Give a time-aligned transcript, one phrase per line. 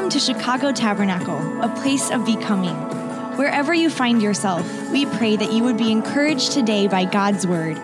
[0.00, 2.74] Welcome to Chicago Tabernacle, a place of becoming.
[3.36, 7.78] Wherever you find yourself, we pray that you would be encouraged today by God's word.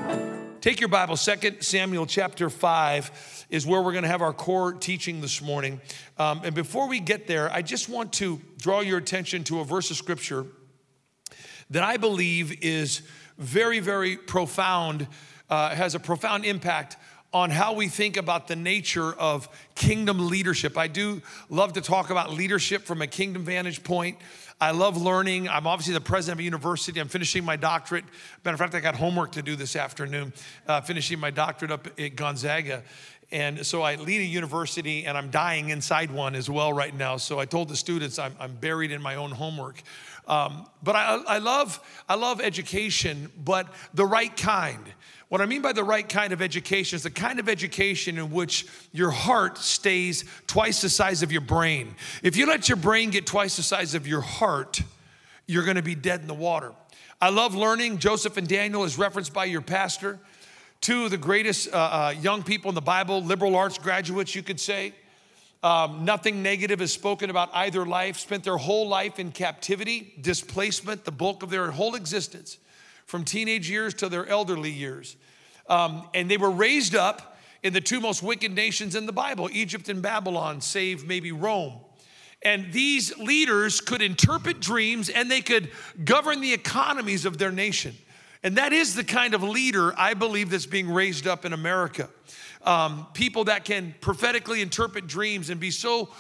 [0.63, 4.73] Take your Bible, 2 Samuel chapter 5 is where we're going to have our core
[4.73, 5.79] teaching this morning.
[6.17, 9.65] Um, and before we get there, I just want to draw your attention to a
[9.65, 10.47] verse of scripture
[11.69, 13.03] that I believe is
[13.37, 15.07] very, very profound,
[15.51, 16.97] uh, has a profound impact
[17.37, 20.79] on how we think about the nature of kingdom leadership.
[20.79, 24.17] I do love to talk about leadership from a kingdom vantage point.
[24.59, 25.47] I love learning.
[25.47, 26.99] I'm obviously the president of a university.
[26.99, 28.07] I'm finishing my doctorate.
[28.43, 30.33] Matter of fact, I got homework to do this afternoon,
[30.67, 32.83] uh, finishing my doctorate up at Gonzaga.
[33.31, 37.19] And so I lead a university and I'm dying inside one as well right now.
[37.19, 39.83] So I told the students I'm, I'm buried in my own homework.
[40.27, 44.85] Um, but I, I, love, I love education, but the right kind.
[45.29, 48.31] What I mean by the right kind of education is the kind of education in
[48.31, 51.97] which your heart stays twice the size of your brain.
[52.23, 54.83] If you let your brain get twice the size of your heart,
[55.47, 56.73] you're gonna be dead in the water.
[57.21, 57.99] I love learning.
[57.99, 60.21] Joseph and Daniel is referenced by your pastor.
[60.81, 64.45] Two of the greatest uh, uh, young people in the Bible, liberal arts graduates, you
[64.45, 64.93] could say.
[65.63, 71.05] Um, nothing negative is spoken about either life, spent their whole life in captivity, displacement,
[71.05, 72.59] the bulk of their whole existence
[73.07, 75.17] from teenage years to their elderly years.
[75.69, 79.49] Um, and they were raised up in the two most wicked nations in the Bible
[79.53, 81.81] Egypt and Babylon, save maybe Rome.
[82.43, 85.71] And these leaders could interpret dreams and they could
[86.05, 87.95] govern the economies of their nation.
[88.43, 92.09] And that is the kind of leader I believe that's being raised up in America.
[92.63, 96.11] Um, people that can prophetically interpret dreams and be so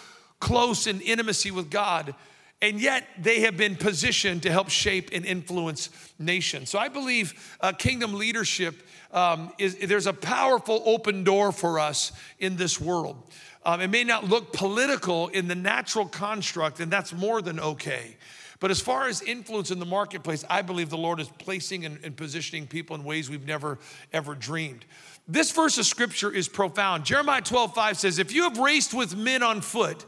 [0.41, 2.15] close in intimacy with God
[2.63, 6.71] and yet they have been positioned to help shape and influence nations.
[6.71, 8.83] So I believe uh, kingdom leadership
[9.13, 13.23] um, is there's a powerful open door for us in this world.
[13.65, 18.17] Um, it may not look political in the natural construct, and that's more than okay.
[18.59, 21.99] But as far as influence in the marketplace, I believe the Lord is placing and,
[22.03, 23.79] and positioning people in ways we've never,
[24.13, 24.87] ever dreamed.
[25.29, 27.05] This verse of scripture is profound.
[27.05, 30.07] Jeremiah 12, 5 says, If you have raced with men on foot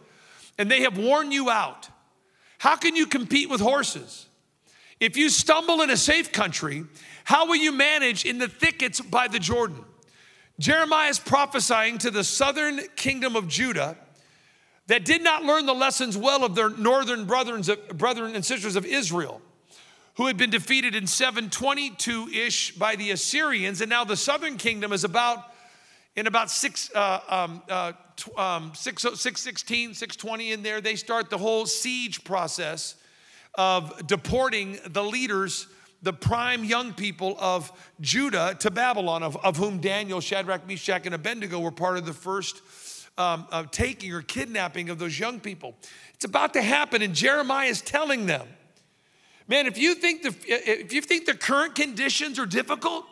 [0.56, 1.88] and they have worn you out,
[2.58, 4.26] how can you compete with horses?
[5.00, 6.84] If you stumble in a safe country,
[7.24, 9.84] how will you manage in the thickets by the Jordan?
[10.58, 13.96] Jeremiah is prophesying to the southern kingdom of Judah
[14.88, 19.40] that did not learn the lessons well of their northern brethren and sisters of Israel,
[20.16, 23.80] who had been defeated in 722 ish by the Assyrians.
[23.80, 25.44] And now the southern kingdom is about,
[26.18, 27.92] in about six, uh, um, uh,
[28.36, 32.96] um, 6, 616, 620 in there, they start the whole siege process
[33.54, 35.68] of deporting the leaders,
[36.02, 37.70] the prime young people of
[38.00, 42.12] Judah to Babylon, of, of whom Daniel, Shadrach, Meshach, and Abednego were part of the
[42.12, 42.62] first
[43.16, 45.76] um, of taking or kidnapping of those young people.
[46.14, 48.48] It's about to happen, and Jeremiah is telling them,
[49.46, 53.04] man, if you think the, if you think the current conditions are difficult,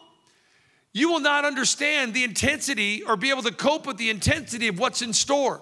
[0.97, 4.79] you will not understand the intensity or be able to cope with the intensity of
[4.79, 5.61] what's in store.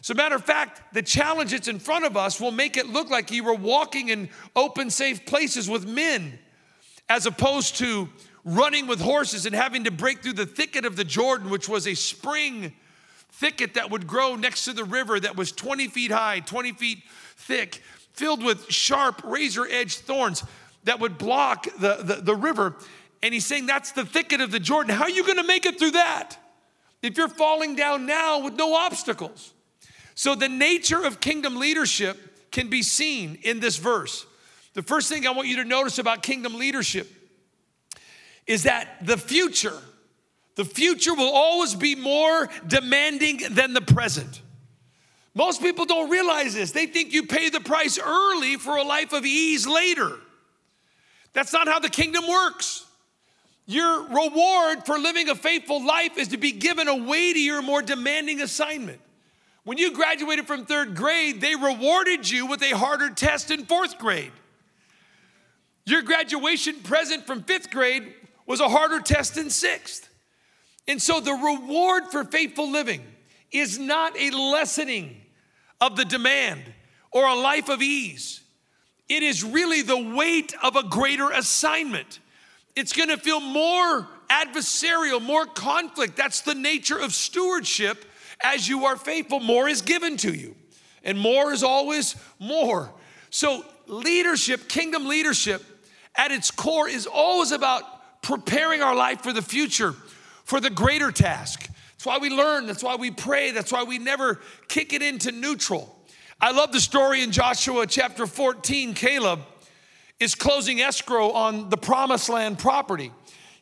[0.00, 3.10] So, matter of fact, the challenge that's in front of us will make it look
[3.10, 6.38] like you were walking in open, safe places with men,
[7.10, 8.08] as opposed to
[8.42, 11.86] running with horses and having to break through the thicket of the Jordan, which was
[11.86, 12.72] a spring
[13.32, 17.02] thicket that would grow next to the river that was 20 feet high, 20 feet
[17.36, 17.82] thick,
[18.14, 20.42] filled with sharp, razor edged thorns
[20.84, 22.76] that would block the, the, the river.
[23.22, 24.94] And he's saying that's the thicket of the Jordan.
[24.94, 26.36] How are you going to make it through that
[27.02, 29.52] if you're falling down now with no obstacles?
[30.14, 34.26] So, the nature of kingdom leadership can be seen in this verse.
[34.74, 37.08] The first thing I want you to notice about kingdom leadership
[38.46, 39.78] is that the future,
[40.56, 44.42] the future will always be more demanding than the present.
[45.34, 46.72] Most people don't realize this.
[46.72, 50.16] They think you pay the price early for a life of ease later.
[51.32, 52.84] That's not how the kingdom works.
[53.66, 58.40] Your reward for living a faithful life is to be given a weightier, more demanding
[58.40, 59.00] assignment.
[59.64, 63.98] When you graduated from third grade, they rewarded you with a harder test in fourth
[63.98, 64.32] grade.
[65.86, 68.14] Your graduation present from fifth grade
[68.46, 70.08] was a harder test in sixth.
[70.88, 73.02] And so the reward for faithful living
[73.52, 75.16] is not a lessening
[75.80, 76.62] of the demand
[77.12, 78.40] or a life of ease.
[79.08, 82.20] It is really the weight of a greater assignment.
[82.76, 86.16] It's gonna feel more adversarial, more conflict.
[86.16, 88.04] That's the nature of stewardship.
[88.42, 90.54] As you are faithful, more is given to you,
[91.04, 92.90] and more is always more.
[93.28, 95.62] So, leadership, kingdom leadership,
[96.14, 99.94] at its core is always about preparing our life for the future,
[100.44, 101.68] for the greater task.
[101.92, 105.32] That's why we learn, that's why we pray, that's why we never kick it into
[105.32, 105.98] neutral.
[106.40, 108.94] I love the story in Joshua chapter 14.
[108.94, 109.40] Caleb
[110.20, 113.10] is closing escrow on the promised land property.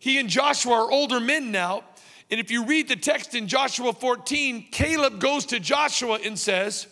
[0.00, 1.84] He and Joshua are older men now.
[2.30, 6.86] And if you read the text in Joshua 14, Caleb goes to Joshua and says,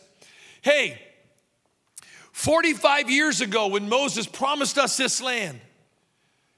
[0.62, 0.98] Hey,
[2.32, 5.60] 45 years ago when Moses promised us this land,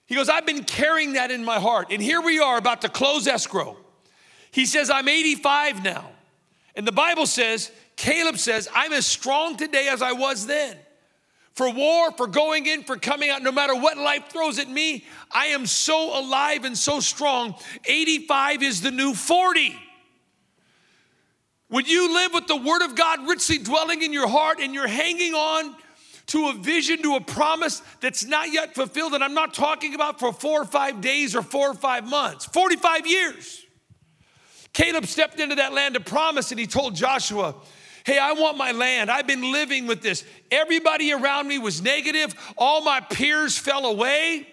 [0.07, 1.89] he goes, I've been carrying that in my heart.
[1.91, 3.77] And here we are about to close escrow.
[4.51, 6.09] He says, I'm 85 now.
[6.75, 10.77] And the Bible says, Caleb says, I'm as strong today as I was then.
[11.59, 15.05] For war, for going in, for coming out, no matter what life throws at me,
[15.33, 17.57] I am so alive and so strong.
[17.85, 19.75] 85 is the new 40.
[21.67, 24.87] When you live with the Word of God richly dwelling in your heart and you're
[24.87, 25.75] hanging on
[26.27, 30.21] to a vision, to a promise that's not yet fulfilled, and I'm not talking about
[30.21, 33.67] for four or five days or four or five months, 45 years.
[34.73, 37.57] Caleb stepped into that land of promise and he told Joshua,
[38.09, 39.11] Hey, I want my land.
[39.11, 40.25] I've been living with this.
[40.51, 44.49] Everybody around me was negative, all my peers fell away,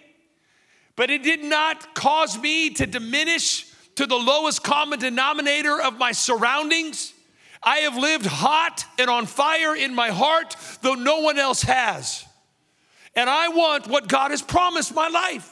[0.94, 3.64] but it did not cause me to diminish
[3.94, 7.14] to the lowest common denominator of my surroundings.
[7.62, 12.26] I have lived hot and on fire in my heart, though no one else has.
[13.14, 15.50] And I want what God has promised my life.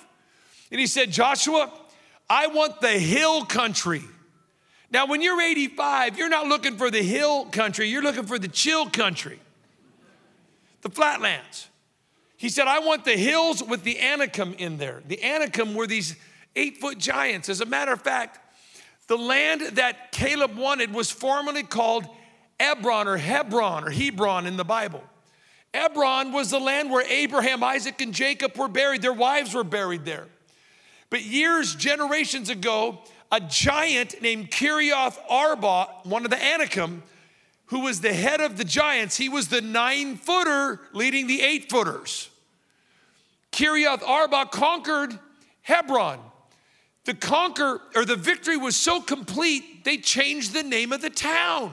[0.70, 1.72] And he said, Joshua,
[2.28, 4.02] I want the hill country.
[4.90, 8.48] Now, when you're 85, you're not looking for the hill country, you're looking for the
[8.48, 9.40] chill country,
[10.82, 11.68] the flatlands.
[12.36, 15.02] He said, I want the hills with the Anakim in there.
[15.06, 16.16] The Anakim were these
[16.56, 17.48] eight foot giants.
[17.48, 18.38] As a matter of fact,
[19.06, 22.06] the land that Caleb wanted was formerly called
[22.58, 25.02] Ebron or Hebron or Hebron in the Bible.
[25.72, 29.02] Ebron was the land where Abraham, Isaac, and Jacob were buried.
[29.02, 30.26] Their wives were buried there.
[31.10, 33.00] But years, generations ago,
[33.34, 37.02] a giant named Kiriath Arba, one of the Anakim,
[37.66, 39.16] who was the head of the giants.
[39.16, 42.30] He was the nine footer leading the eight footers.
[43.50, 45.18] Kiriath Arba conquered
[45.62, 46.20] Hebron.
[47.06, 51.72] The conquer or the victory was so complete, they changed the name of the town.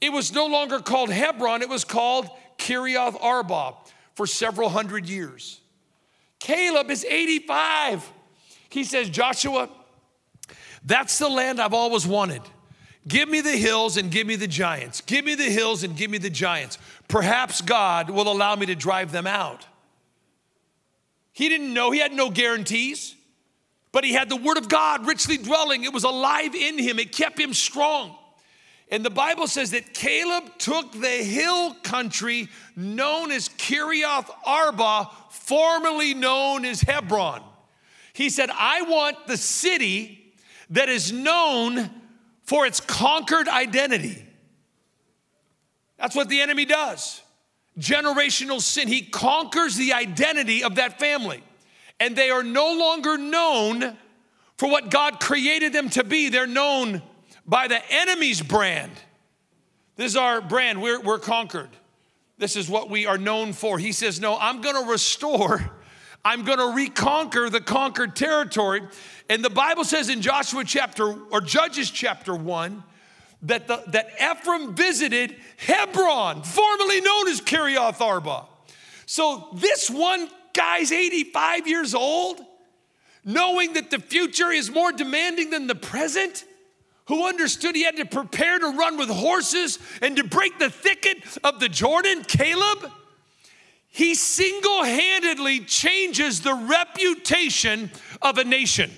[0.00, 2.28] It was no longer called Hebron, it was called
[2.58, 3.74] Kiriath Arba
[4.14, 5.60] for several hundred years.
[6.40, 8.12] Caleb is 85.
[8.68, 9.70] He says, Joshua,
[10.86, 12.42] that's the land I've always wanted.
[13.06, 15.00] Give me the hills and give me the giants.
[15.00, 16.78] Give me the hills and give me the giants.
[17.08, 19.66] Perhaps God will allow me to drive them out.
[21.32, 23.14] He didn't know, he had no guarantees,
[23.92, 25.84] but he had the word of God richly dwelling.
[25.84, 28.16] It was alive in him, it kept him strong.
[28.88, 36.14] And the Bible says that Caleb took the hill country known as Kiriath Arba, formerly
[36.14, 37.42] known as Hebron.
[38.12, 40.25] He said, I want the city
[40.70, 41.90] that is known
[42.42, 44.24] for its conquered identity.
[45.98, 47.22] That's what the enemy does.
[47.78, 48.88] Generational sin.
[48.88, 51.42] He conquers the identity of that family.
[51.98, 53.96] And they are no longer known
[54.56, 56.28] for what God created them to be.
[56.28, 57.02] They're known
[57.46, 58.92] by the enemy's brand.
[59.96, 60.82] This is our brand.
[60.82, 61.70] We're, we're conquered.
[62.38, 63.78] This is what we are known for.
[63.78, 65.70] He says, No, I'm going to restore,
[66.26, 68.82] I'm going to reconquer the conquered territory.
[69.30, 72.82] And the Bible says in Joshua chapter or Judges chapter 1
[73.42, 78.42] that, the, that Ephraim visited Hebron, formerly known as Kiriath Arba.
[79.06, 82.40] So this one guy's 85 years old,
[83.24, 86.44] knowing that the future is more demanding than the present,
[87.06, 91.18] who understood he had to prepare to run with horses and to break the thicket
[91.44, 92.90] of the Jordan, Caleb,
[93.96, 98.90] he single handedly changes the reputation of a nation.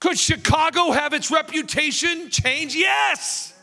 [0.00, 2.76] Could Chicago have its reputation change?
[2.76, 3.54] Yes.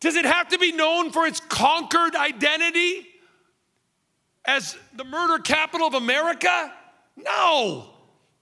[0.00, 3.06] Does it have to be known for its conquered identity
[4.44, 6.74] as the murder capital of America?
[7.16, 7.88] No.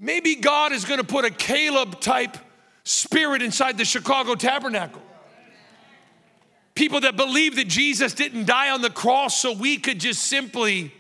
[0.01, 2.37] Maybe God is going to put a Caleb type
[2.83, 5.03] spirit inside the Chicago tabernacle.
[6.75, 10.93] People that believe that Jesus didn't die on the cross so we could just simply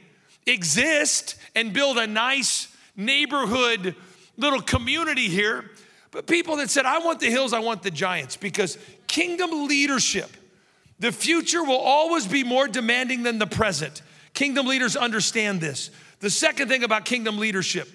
[0.47, 3.97] exist and build a nice neighborhood
[4.37, 5.71] little community here,
[6.11, 10.31] but people that said, I want the hills, I want the giants, because kingdom leadership,
[11.00, 14.02] the future will always be more demanding than the present.
[14.33, 15.90] Kingdom leaders understand this.
[16.21, 17.88] The second thing about kingdom leadership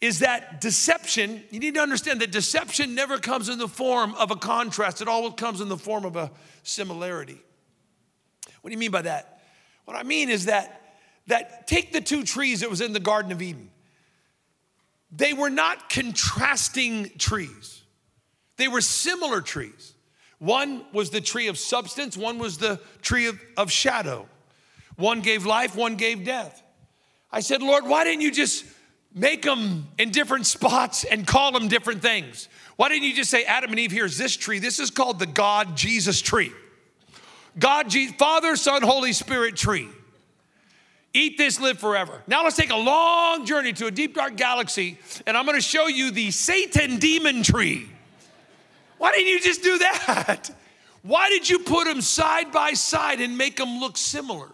[0.00, 4.30] is that deception, you need to understand that deception never comes in the form of
[4.30, 6.30] a contrast, it always comes in the form of a
[6.62, 7.40] similarity.
[8.60, 9.42] What do you mean by that?
[9.84, 10.82] What I mean is that
[11.28, 13.70] that take the two trees that was in the garden of Eden.
[15.10, 17.82] They were not contrasting trees,
[18.56, 19.92] they were similar trees.
[20.38, 24.28] One was the tree of substance, one was the tree of, of shadow.
[24.96, 26.62] One gave life, one gave death.
[27.32, 28.64] I said, Lord, why didn't you just
[29.16, 32.48] make them in different spots and call them different things?
[32.76, 34.60] Why didn't you just say, Adam and Eve, here's this tree?
[34.60, 36.52] This is called the God Jesus tree.
[37.58, 39.88] God, Jesus, Father, Son, Holy Spirit tree.
[41.14, 42.22] Eat this, live forever.
[42.26, 45.86] Now let's take a long journey to a deep, dark galaxy, and I'm gonna show
[45.86, 47.88] you the Satan demon tree.
[48.98, 50.50] Why didn't you just do that?
[51.02, 54.48] Why did you put them side by side and make them look similar?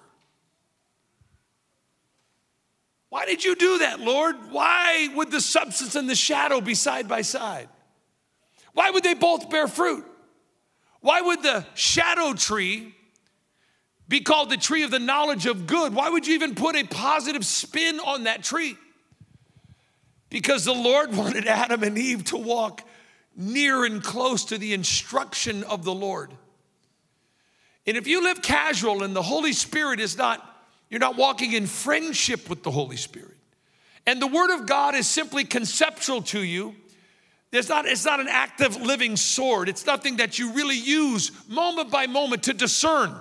[3.13, 4.37] Why did you do that, Lord?
[4.51, 7.69] Why would the substance and the shadow be side by side?
[8.73, 10.07] Why would they both bear fruit?
[11.01, 12.95] Why would the shadow tree
[14.09, 15.95] be called the tree of the knowledge of good?
[15.95, 18.79] Why would you even put a positive spin on that tree?
[20.31, 22.83] Because the Lord wanted Adam and Eve to walk
[23.37, 26.33] near and close to the instruction of the Lord.
[27.87, 30.49] And if you live casual and the Holy Spirit is not,
[30.93, 33.37] you're not walking in friendship with the Holy Spirit,
[34.07, 36.77] and the Word of God is simply conceptual to you,
[37.53, 39.69] it's not, it's not an active living sword.
[39.69, 43.15] It's nothing that you really use moment by moment to discern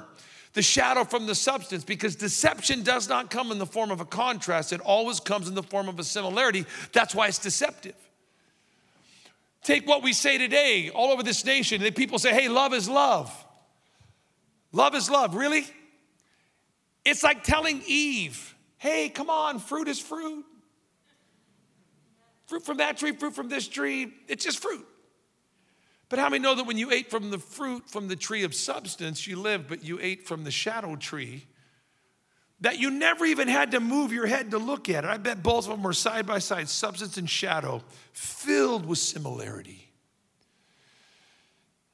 [0.53, 4.05] the shadow from the substance because deception does not come in the form of a
[4.05, 6.65] contrast, it always comes in the form of a similarity.
[6.93, 7.95] That's why it's deceptive.
[9.63, 11.81] Take what we say today all over this nation.
[11.93, 13.45] People say, hey, love is love.
[14.71, 15.35] Love is love.
[15.35, 15.65] Really?
[17.03, 20.45] It's like telling Eve, hey, come on, fruit is fruit.
[22.47, 24.85] Fruit from that tree, fruit from this tree, it's just fruit.
[26.09, 28.53] But how many know that when you ate from the fruit from the tree of
[28.53, 31.45] substance, you lived, but you ate from the shadow tree,
[32.59, 35.09] that you never even had to move your head to look at it.
[35.09, 37.81] I bet both of them were side by side, substance and shadow,
[38.11, 39.89] filled with similarity.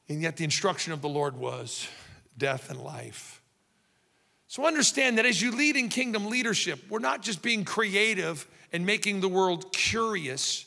[0.09, 1.87] And yet the instruction of the Lord was
[2.37, 3.36] death and life.
[4.47, 8.85] So understand that as you lead in kingdom leadership, we're not just being creative and
[8.85, 10.65] making the world curious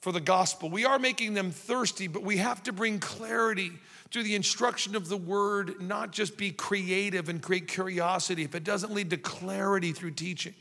[0.00, 0.70] for the gospel.
[0.70, 3.72] We are making them thirsty, but we have to bring clarity
[4.10, 8.42] through the instruction of the word, not just be creative and create curiosity.
[8.42, 10.54] If it doesn't lead to clarity through teaching,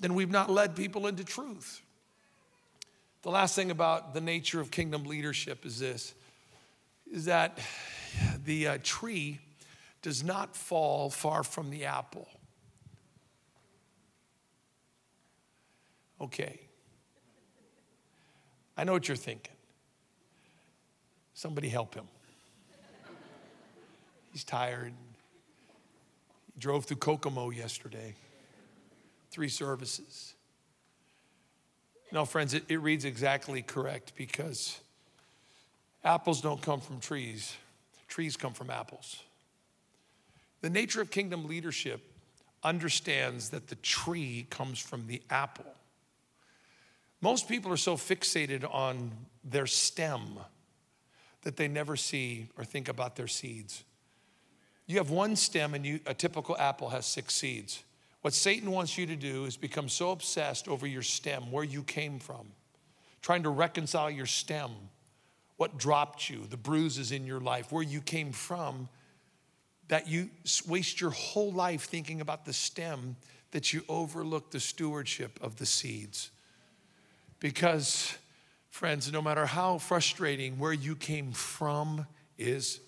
[0.00, 1.80] then we've not led people into truth.
[3.22, 6.14] The last thing about the nature of kingdom leadership is this
[7.10, 7.58] is that
[8.44, 9.38] the uh, tree
[10.04, 12.28] does not fall far from the apple.
[16.20, 16.60] Okay.
[18.76, 19.54] I know what you're thinking.
[21.32, 22.04] Somebody help him.
[24.30, 24.92] He's tired.
[26.52, 28.14] He drove through Kokomo yesterday,
[29.30, 30.34] three services.
[32.12, 34.78] No, friends, it, it reads exactly correct because
[36.04, 37.56] apples don't come from trees,
[38.06, 39.22] trees come from apples.
[40.64, 42.00] The nature of kingdom leadership
[42.62, 45.66] understands that the tree comes from the apple.
[47.20, 49.10] Most people are so fixated on
[49.44, 50.38] their stem
[51.42, 53.84] that they never see or think about their seeds.
[54.86, 57.84] You have one stem, and you, a typical apple has six seeds.
[58.22, 61.82] What Satan wants you to do is become so obsessed over your stem, where you
[61.82, 62.46] came from,
[63.20, 64.70] trying to reconcile your stem,
[65.58, 68.88] what dropped you, the bruises in your life, where you came from,
[69.88, 70.30] that you
[70.66, 73.16] waste your whole life thinking about the stem,
[73.50, 76.30] that you overlook the stewardship of the seeds.
[77.40, 78.16] Because
[78.74, 82.80] Friends, no matter how frustrating where you came from is,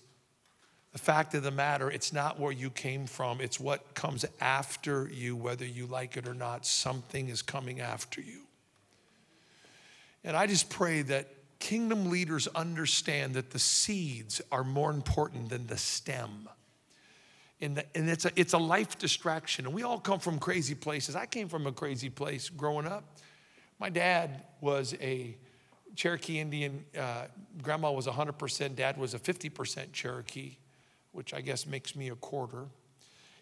[0.91, 5.07] the fact of the matter, it's not where you came from, it's what comes after
[5.07, 6.65] you, whether you like it or not.
[6.65, 8.41] Something is coming after you.
[10.25, 15.67] And I just pray that kingdom leaders understand that the seeds are more important than
[15.67, 16.49] the stem.
[17.59, 19.65] And, the, and it's, a, it's a life distraction.
[19.65, 21.15] And we all come from crazy places.
[21.15, 23.17] I came from a crazy place growing up.
[23.79, 25.35] My dad was a
[25.95, 27.25] Cherokee Indian, uh,
[27.61, 30.57] grandma was 100%, dad was a 50% Cherokee,
[31.11, 32.65] which I guess makes me a quarter.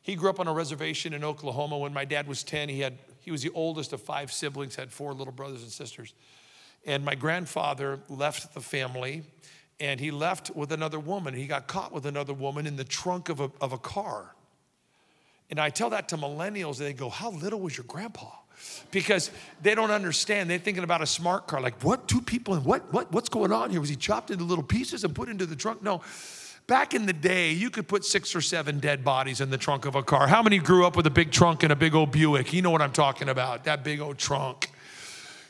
[0.02, 1.78] He grew up on a reservation in Oklahoma.
[1.78, 4.92] When my dad was 10, he, had, he was the oldest of five siblings, had
[4.92, 6.14] four little brothers and sisters.
[6.86, 9.24] And my grandfather left the family
[9.80, 11.34] and he left with another woman.
[11.34, 14.36] He got caught with another woman in the trunk of a, of a car.
[15.50, 18.32] And I tell that to millennials, and they go, How little was your grandpa?
[18.92, 20.50] because they don't understand.
[20.50, 21.62] They're thinking about a smart car.
[21.62, 22.08] Like, what?
[22.08, 22.92] Two people and what?
[22.94, 23.12] What?
[23.12, 23.80] What's going on here?
[23.80, 25.82] Was he chopped into little pieces and put into the trunk?
[25.82, 26.02] No.
[26.68, 29.86] Back in the day, you could put six or seven dead bodies in the trunk
[29.86, 30.26] of a car.
[30.26, 32.54] How many grew up with a big trunk and a big old Buick?
[32.54, 34.72] You know what I'm talking about, that big old trunk.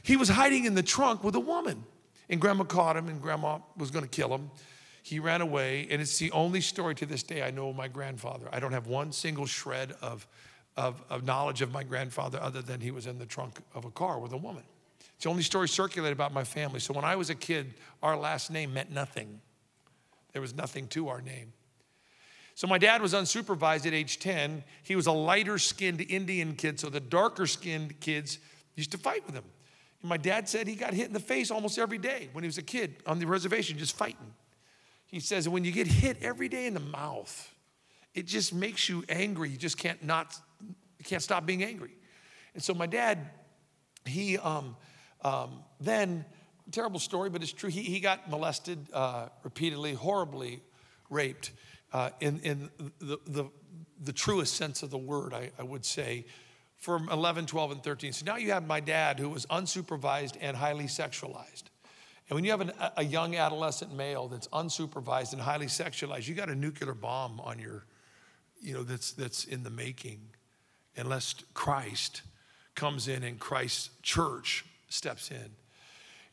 [0.04, 1.86] He was hiding in the trunk with a woman,
[2.30, 4.50] and grandma caught him, and grandma was going to kill him.
[5.04, 7.88] He ran away, and it's the only story to this day I know of my
[7.88, 8.48] grandfather.
[8.52, 10.28] I don't have one single shred of,
[10.76, 13.92] of, of knowledge of my grandfather other than he was in the trunk of a
[13.92, 14.64] car with a woman.
[15.16, 16.80] It's the only story circulated about my family.
[16.80, 19.42] So when I was a kid, our last name meant nothing.
[20.34, 21.54] There was nothing to our name.
[22.56, 24.64] So my dad was unsupervised at age 10.
[24.84, 28.40] He was a lighter skinned Indian kid, so the darker skinned kids
[28.76, 29.44] used to fight with him.
[30.06, 32.58] My dad said he got hit in the face almost every day when he was
[32.58, 34.34] a kid on the reservation, just fighting.
[35.08, 37.54] He says, when you get hit every day in the mouth,
[38.14, 39.50] it just makes you angry.
[39.50, 41.92] You just can't not, you can't stop being angry.
[42.54, 43.30] And so my dad,
[44.06, 44.76] he um,
[45.22, 46.26] um, then,
[46.72, 47.70] terrible story, but it's true.
[47.70, 50.62] He, he got molested uh, repeatedly, horribly
[51.10, 51.52] raped
[51.94, 52.70] uh, in, in
[53.00, 53.46] the, the,
[54.04, 56.26] the, truest sense of the word, I, I would say,
[56.78, 58.14] from 11, 12, and 13.
[58.14, 61.64] So now you have my dad who was unsupervised and highly sexualized.
[62.28, 66.36] And when you have an, a young adolescent male that's unsupervised and highly sexualized, you
[66.36, 67.86] got a nuclear bomb on your,
[68.62, 70.20] you know, that's, that's in the making,
[70.98, 72.22] unless Christ
[72.74, 75.52] comes in and Christ's church steps in.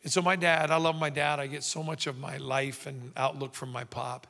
[0.02, 1.38] And so my dad, I love my dad.
[1.38, 4.26] I get so much of my life and outlook from my pop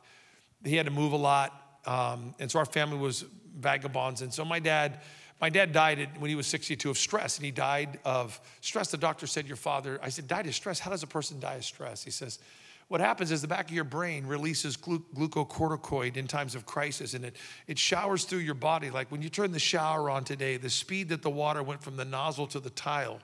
[0.65, 1.81] he had to move a lot.
[1.87, 3.25] Um, and so our family was
[3.59, 4.23] vagabonds.
[4.23, 5.01] And so my dad,
[5.43, 8.93] my dad died when he was 62 of stress, and he died of stress.
[8.93, 10.79] The doctor said, Your father, I said, died of stress.
[10.79, 12.05] How does a person die of stress?
[12.05, 12.39] He says,
[12.87, 17.15] What happens is the back of your brain releases glu- glucocorticoid in times of crisis,
[17.15, 18.89] and it, it showers through your body.
[18.89, 21.97] Like when you turn the shower on today, the speed that the water went from
[21.97, 23.19] the nozzle to the tile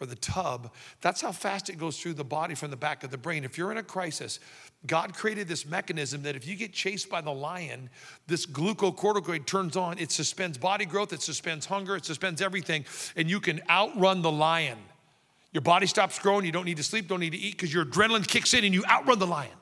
[0.00, 3.10] or the tub, that's how fast it goes through the body from the back of
[3.10, 3.44] the brain.
[3.44, 4.40] If you're in a crisis,
[4.86, 7.90] God created this mechanism that if you get chased by the lion,
[8.26, 9.98] this glucocorticoid turns on.
[9.98, 12.84] It suspends body growth, it suspends hunger, it suspends everything,
[13.16, 14.78] and you can outrun the lion.
[15.52, 17.84] Your body stops growing, you don't need to sleep, don't need to eat because your
[17.84, 19.52] adrenaline kicks in and you outrun the lion.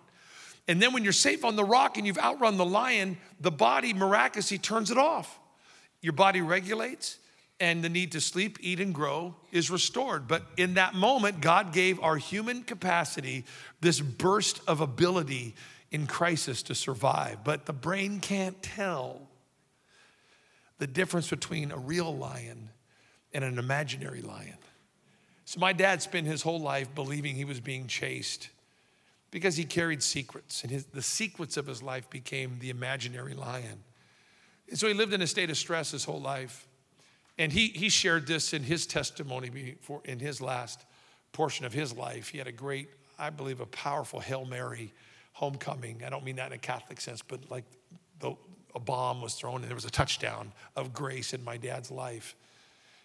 [0.68, 3.92] And then when you're safe on the rock and you've outrun the lion, the body
[3.92, 5.38] miraculously turns it off.
[6.00, 7.18] Your body regulates,
[7.62, 10.26] and the need to sleep, eat, and grow is restored.
[10.26, 13.44] But in that moment, God gave our human capacity
[13.80, 15.54] this burst of ability
[15.92, 17.44] in crisis to survive.
[17.44, 19.28] But the brain can't tell
[20.78, 22.70] the difference between a real lion
[23.32, 24.58] and an imaginary lion.
[25.44, 28.48] So my dad spent his whole life believing he was being chased
[29.30, 33.84] because he carried secrets, and his, the secrets of his life became the imaginary lion.
[34.68, 36.66] And so he lived in a state of stress his whole life.
[37.42, 40.84] And he, he shared this in his testimony before, in his last
[41.32, 42.28] portion of his life.
[42.28, 44.92] He had a great, I believe, a powerful Hail Mary
[45.32, 46.04] homecoming.
[46.06, 47.64] I don't mean that in a Catholic sense, but like
[48.20, 48.36] the,
[48.76, 52.36] a bomb was thrown and there was a touchdown of grace in my dad's life.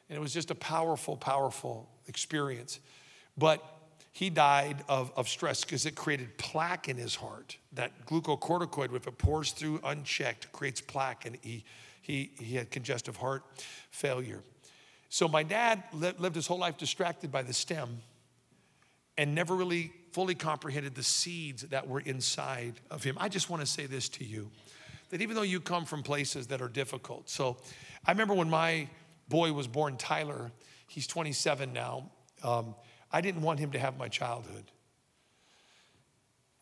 [0.07, 2.79] And it was just a powerful, powerful experience.
[3.39, 3.65] But
[4.11, 7.57] he died of, of stress because it created plaque in his heart.
[7.73, 11.65] That glucocorticoid, if it pours through unchecked, creates plaque, and he
[12.07, 13.43] he, he had congestive heart
[13.91, 14.41] failure.
[15.09, 17.97] So my dad lived his whole life distracted by the stem
[19.17, 23.17] and never really fully comprehended the seeds that were inside of him.
[23.19, 24.49] I just want to say this to you
[25.09, 27.57] that even though you come from places that are difficult, so
[28.05, 28.87] I remember when my
[29.27, 30.51] boy was born, Tyler,
[30.87, 32.09] he's 27 now,
[32.41, 32.73] um,
[33.11, 34.71] I didn't want him to have my childhood.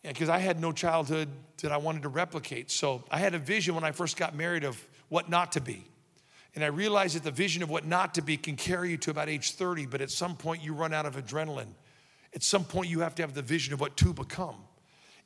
[0.02, 1.28] Because I had no childhood
[1.62, 2.70] that I wanted to replicate.
[2.70, 5.84] So I had a vision when I first got married of what not to be.
[6.54, 9.10] And I realized that the vision of what not to be can carry you to
[9.10, 11.74] about age 30, but at some point you run out of adrenaline.
[12.34, 14.56] At some point you have to have the vision of what to become.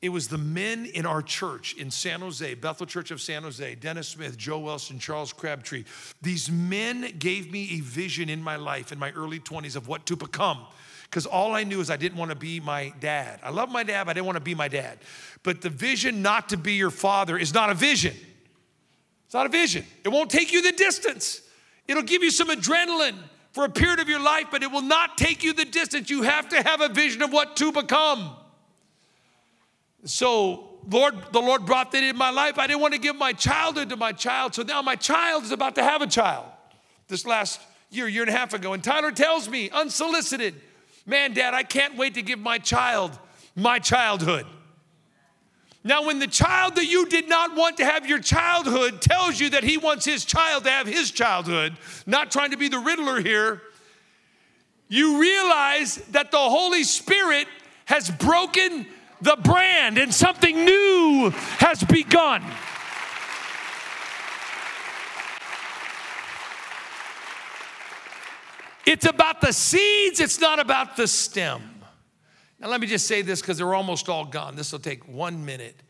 [0.02, 3.74] It was the men in our church in San Jose, Bethel Church of San Jose,
[3.76, 5.84] Dennis Smith, Joe Wilson, Charles Crabtree.
[6.22, 10.06] These men gave me a vision in my life in my early 20s of what
[10.06, 10.64] to become.
[11.10, 13.40] Because all I knew is I didn't want to be my dad.
[13.42, 14.98] I love my dad, but I didn't want to be my dad.
[15.42, 18.14] But the vision not to be your father is not a vision.
[19.24, 19.84] It's not a vision.
[20.04, 21.42] It won't take you the distance.
[21.88, 23.16] It'll give you some adrenaline
[23.50, 26.10] for a period of your life, but it will not take you the distance.
[26.10, 28.30] You have to have a vision of what to become.
[30.04, 32.56] So, Lord, the Lord brought that in my life.
[32.56, 34.54] I didn't want to give my childhood to my child.
[34.54, 36.46] So now my child is about to have a child
[37.08, 38.72] this last year, year and a half ago.
[38.72, 40.54] And Tyler tells me, unsolicited,
[41.10, 43.18] man, dad, I can't wait to give my child
[43.54, 44.46] my childhood.
[45.82, 49.50] Now, when the child that you did not want to have your childhood tells you
[49.50, 53.20] that he wants his child to have his childhood, not trying to be the Riddler
[53.20, 53.62] here,
[54.88, 57.48] you realize that the Holy Spirit
[57.86, 58.86] has broken
[59.22, 62.42] the brand and something new has begun.
[68.86, 71.62] It's about the seeds, it's not about the stem.
[72.58, 74.54] Now, let me just say this because they're almost all gone.
[74.54, 75.82] This will take one minute.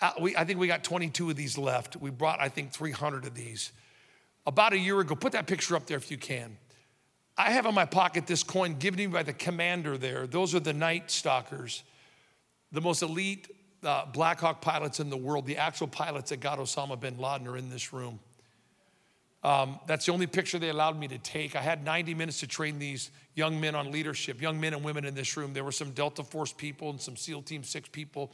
[0.00, 1.96] Uh, we, I think we got 22 of these left.
[1.96, 3.72] We brought, I think, 300 of these.
[4.46, 6.56] About a year ago, put that picture up there if you can.
[7.36, 10.26] I have in my pocket this coin given to me by the commander there.
[10.26, 11.82] Those are the Night Stalkers,
[12.70, 13.48] the most elite
[13.82, 15.46] uh, Black Hawk pilots in the world.
[15.46, 18.20] The actual pilots that got Osama bin Laden are in this room.
[19.42, 21.56] Um, that's the only picture they allowed me to take.
[21.56, 25.04] I had 90 minutes to train these young men on leadership, young men and women
[25.04, 25.54] in this room.
[25.54, 28.32] There were some Delta Force people and some SEAL Team 6 people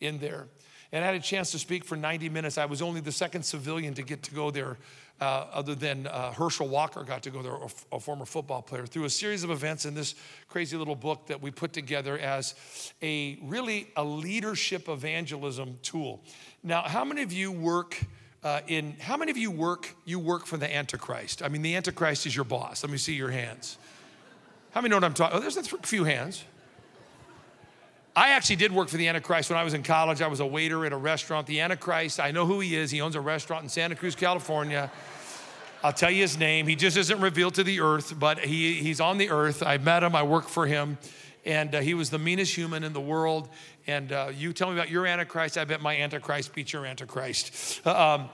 [0.00, 0.46] in there.
[0.92, 2.58] And I had a chance to speak for 90 minutes.
[2.58, 4.78] I was only the second civilian to get to go there,
[5.20, 8.86] uh, other than uh, Herschel Walker got to go there, a, a former football player,
[8.86, 10.14] through a series of events in this
[10.48, 12.54] crazy little book that we put together as
[13.02, 16.22] a really a leadership evangelism tool.
[16.62, 18.00] Now, how many of you work?
[18.44, 21.74] Uh, in how many of you work you work for the antichrist i mean the
[21.74, 23.76] antichrist is your boss let me see your hands
[24.70, 26.44] how many know what i'm talking oh there's a few hands
[28.18, 30.22] I actually did work for the Antichrist when I was in college.
[30.22, 31.46] I was a waiter at a restaurant.
[31.46, 32.90] The Antichrist, I know who he is.
[32.90, 34.90] He owns a restaurant in Santa Cruz, California.
[35.84, 36.66] I'll tell you his name.
[36.66, 39.62] He just isn't revealed to the earth, but he, he's on the earth.
[39.62, 40.96] I met him, I work for him,
[41.46, 43.48] and uh, he was the meanest human in the world.
[43.86, 47.86] And uh, you tell me about your Antichrist, I bet my Antichrist beats your Antichrist.
[47.86, 48.28] Um,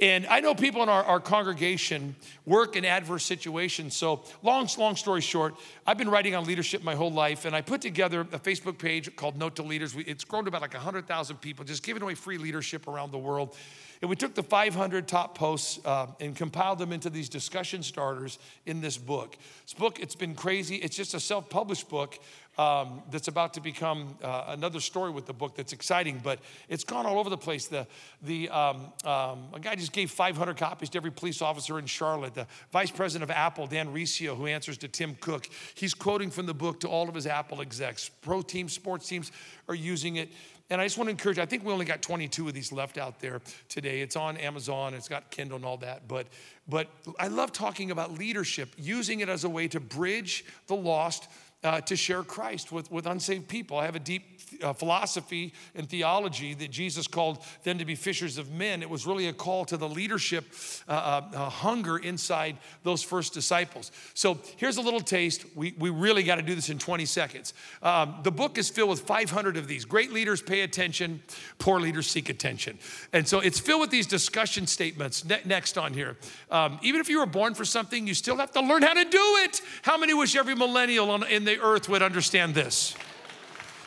[0.00, 2.14] and I know people in our, our congregation
[2.46, 3.96] work in adverse situations.
[3.96, 5.56] So, long, long story short,
[5.86, 9.14] I've been writing on leadership my whole life, and I put together a Facebook page
[9.16, 9.94] called Note to Leaders.
[9.96, 13.56] It's grown to about like 100,000 people, just giving away free leadership around the world.
[14.00, 18.38] And we took the 500 top posts uh, and compiled them into these discussion starters
[18.64, 19.36] in this book.
[19.64, 20.76] This book, it's been crazy.
[20.76, 22.18] It's just a self published book
[22.58, 26.84] um, that's about to become uh, another story with the book that's exciting, but it's
[26.84, 27.66] gone all over the place.
[27.66, 27.86] The,
[28.22, 32.34] the, um, um, a guy just gave 500 copies to every police officer in Charlotte.
[32.34, 36.46] The vice president of Apple, Dan Riccio, who answers to Tim Cook, he's quoting from
[36.46, 38.08] the book to all of his Apple execs.
[38.08, 39.32] Pro teams, sports teams
[39.68, 40.30] are using it.
[40.70, 42.98] And I just want to encourage, I think we only got 22 of these left
[42.98, 44.00] out there today.
[44.02, 46.06] It's on Amazon, it's got Kindle and all that.
[46.06, 46.26] But,
[46.68, 51.28] but I love talking about leadership, using it as a way to bridge the lost
[51.64, 53.78] uh, to share Christ with, with unsaved people.
[53.78, 54.22] I have a deep
[54.62, 58.80] uh, philosophy and theology that Jesus called them to be fishers of men.
[58.80, 60.44] It was really a call to the leadership
[60.88, 63.90] uh, uh, uh hunger inside those first disciples.
[64.14, 65.44] So here's a little taste.
[65.56, 67.54] We, we really got to do this in 20 seconds.
[67.82, 69.84] Um, the book is filled with 500 of these.
[69.84, 71.22] Great leaders pay attention,
[71.58, 72.78] poor leaders seek attention.
[73.12, 75.24] And so it's filled with these discussion statements.
[75.24, 76.16] Ne- next on here.
[76.50, 79.04] Um, even if you were born for something, you still have to learn how to
[79.04, 79.60] do it.
[79.82, 82.94] How many wish every millennial on, in the earth would understand this?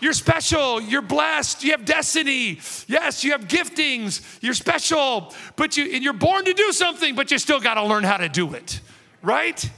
[0.02, 0.82] You're special.
[0.82, 1.64] You're blessed.
[1.64, 2.60] You have destiny.
[2.88, 4.22] Yes, you have giftings.
[4.42, 5.34] You're special.
[5.56, 8.18] But you and you're born to do something, but you still got to learn how
[8.18, 8.82] to do it.
[9.22, 9.70] Right?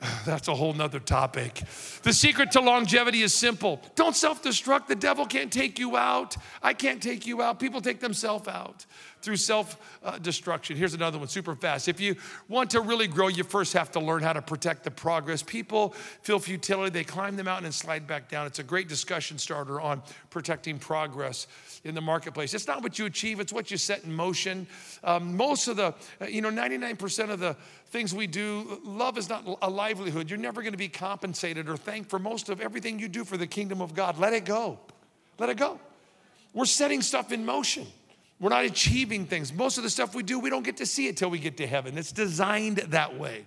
[0.26, 1.62] That's a whole nother topic.
[2.02, 3.80] The secret to longevity is simple.
[3.94, 4.88] Don't self destruct.
[4.88, 6.36] The devil can't take you out.
[6.60, 7.60] I can't take you out.
[7.60, 8.86] People take themselves out
[9.22, 9.76] through self
[10.22, 10.76] destruction.
[10.76, 11.88] Here's another one, super fast.
[11.88, 12.16] If you
[12.48, 15.42] want to really grow, you first have to learn how to protect the progress.
[15.42, 15.90] People
[16.22, 18.46] feel futility, they climb the mountain and slide back down.
[18.46, 21.46] It's a great discussion starter on protecting progress
[21.84, 22.54] in the marketplace.
[22.54, 24.66] It's not what you achieve, it's what you set in motion.
[25.04, 25.94] Um, most of the,
[26.28, 30.28] you know, 99% of the things we do, love is not a livelihood.
[30.28, 33.36] You're never going to be compensated or thanked for most of everything you do for
[33.36, 34.18] the kingdom of God.
[34.18, 34.78] Let it go.
[35.38, 35.78] Let it go.
[36.52, 37.86] We're setting stuff in motion.
[38.40, 39.52] We're not achieving things.
[39.52, 41.56] Most of the stuff we do, we don't get to see it till we get
[41.56, 41.98] to heaven.
[41.98, 43.46] It's designed that way.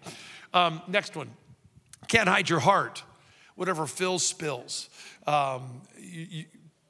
[0.53, 1.29] Um, next one.
[2.07, 3.03] Can't hide your heart.
[3.55, 4.89] Whatever fills, spills.
[5.27, 6.45] Um, you, you,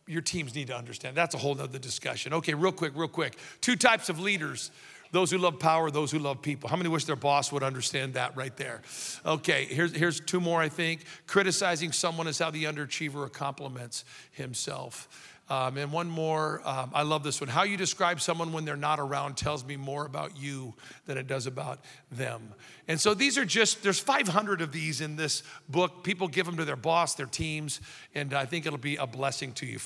[0.07, 1.15] your teams need to understand.
[1.15, 2.33] That's a whole nother discussion.
[2.33, 3.37] Okay, real quick, real quick.
[3.61, 4.71] Two types of leaders
[5.11, 6.69] those who love power, those who love people.
[6.69, 8.81] How many wish their boss would understand that right there?
[9.25, 11.03] Okay, here's, here's two more, I think.
[11.27, 15.30] Criticizing someone is how the underachiever compliments himself.
[15.51, 17.49] Um, and one more, um, I love this one.
[17.49, 20.75] How you describe someone when they're not around tells me more about you
[21.07, 22.53] than it does about them.
[22.87, 26.05] And so these are just, there's 500 of these in this book.
[26.05, 27.81] People give them to their boss, their teams,
[28.15, 29.79] and I think it'll be a blessing to you.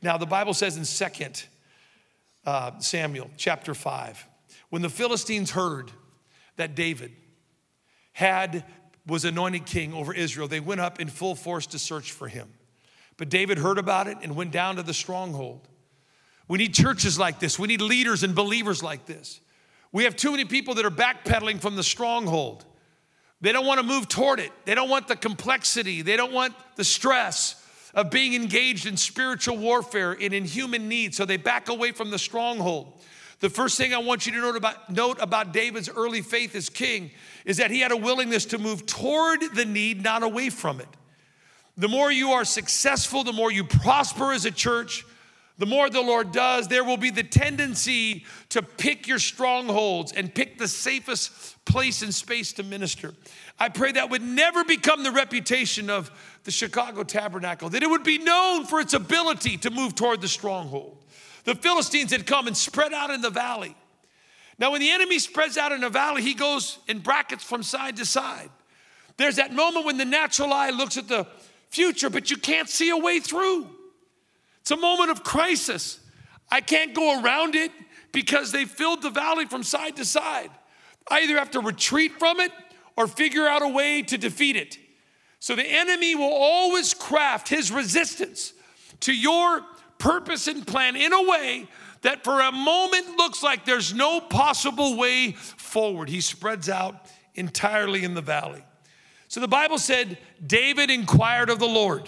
[0.00, 1.44] Now, the Bible says in Second
[2.46, 4.26] uh, Samuel chapter 5,
[4.70, 5.90] when the Philistines heard
[6.56, 7.12] that David
[8.14, 8.64] had
[9.06, 12.48] was anointed king over Israel, they went up in full force to search for him.
[13.22, 15.68] But David heard about it and went down to the stronghold.
[16.48, 17.56] We need churches like this.
[17.56, 19.40] We need leaders and believers like this.
[19.92, 22.64] We have too many people that are backpedaling from the stronghold.
[23.40, 24.50] They don't want to move toward it.
[24.64, 26.02] They don't want the complexity.
[26.02, 31.14] They don't want the stress of being engaged in spiritual warfare and in human need.
[31.14, 33.04] So they back away from the stronghold.
[33.38, 36.68] The first thing I want you to note about, note about David's early faith as
[36.68, 37.12] king
[37.44, 40.88] is that he had a willingness to move toward the need, not away from it.
[41.76, 45.04] The more you are successful, the more you prosper as a church,
[45.58, 50.34] the more the Lord does, there will be the tendency to pick your strongholds and
[50.34, 53.14] pick the safest place and space to minister.
[53.58, 56.10] I pray that would never become the reputation of
[56.44, 60.28] the Chicago Tabernacle, that it would be known for its ability to move toward the
[60.28, 60.98] stronghold.
[61.44, 63.76] The Philistines had come and spread out in the valley.
[64.58, 67.96] Now, when the enemy spreads out in a valley, he goes in brackets from side
[67.96, 68.50] to side.
[69.16, 71.26] There's that moment when the natural eye looks at the
[71.72, 73.66] future, but you can't see a way through.
[74.60, 75.98] It's a moment of crisis.
[76.50, 77.72] I can't go around it
[78.12, 80.50] because they filled the valley from side to side.
[81.10, 82.52] I either have to retreat from it
[82.96, 84.78] or figure out a way to defeat it.
[85.40, 88.52] So the enemy will always craft his resistance
[89.00, 89.62] to your
[89.98, 91.66] purpose and plan in a way
[92.02, 96.08] that for a moment looks like there's no possible way forward.
[96.08, 98.64] He spreads out entirely in the valley.
[99.32, 102.06] So the Bible said, David inquired of the Lord.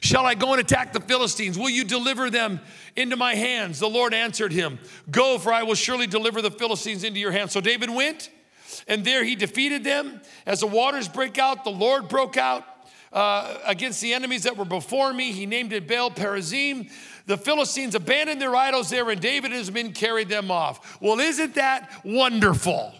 [0.00, 1.56] Shall I go and attack the Philistines?
[1.56, 2.58] Will you deliver them
[2.96, 3.78] into my hands?
[3.78, 7.52] The Lord answered him, Go, for I will surely deliver the Philistines into your hands.
[7.52, 8.28] So David went,
[8.88, 10.20] and there he defeated them.
[10.46, 12.64] As the waters break out, the Lord broke out.
[13.12, 15.30] Uh, against the enemies that were before me.
[15.30, 16.90] He named it Baal Perazim.
[17.26, 21.00] The Philistines abandoned their idols there, and David and his men carried them off.
[21.00, 22.92] Well, isn't that wonderful?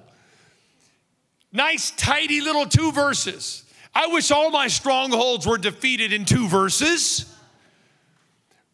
[1.55, 3.65] Nice, tidy little two verses.
[3.95, 7.33] I wish all my strongholds were defeated in two verses.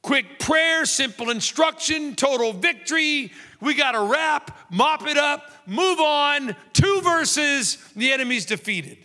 [0.01, 3.33] Quick prayer, simple instruction, total victory.
[3.61, 6.57] We got to wrap, mop it up, move on.
[6.73, 8.97] Two verses, the enemy's defeated.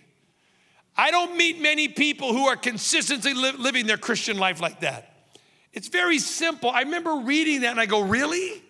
[0.95, 5.33] I don't meet many people who are consistently li- living their Christian life like that.
[5.73, 6.69] It's very simple.
[6.69, 8.63] I remember reading that and I go, really?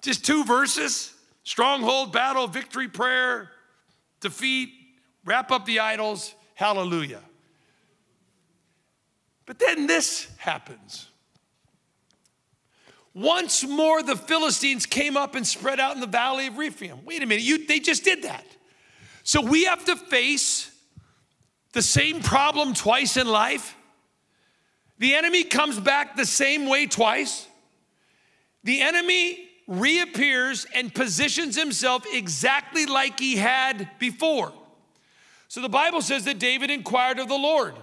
[0.00, 1.12] Just two verses?
[1.44, 3.50] Stronghold, battle, victory, prayer,
[4.28, 4.70] defeat,
[5.24, 6.34] wrap up the idols.
[6.54, 7.22] Hallelujah.
[9.44, 11.08] But then this happens.
[13.14, 17.04] Once more, the Philistines came up and spread out in the valley of Rephaim.
[17.04, 18.44] Wait a minute, you, they just did that.
[19.22, 20.70] So we have to face
[21.72, 23.76] the same problem twice in life.
[24.98, 27.46] The enemy comes back the same way twice.
[28.64, 34.52] The enemy reappears and positions himself exactly like he had before.
[35.48, 37.74] So the Bible says that David inquired of the Lord.